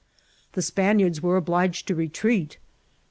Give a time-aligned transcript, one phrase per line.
[0.53, 2.57] The Spaniards were obliged to retreat.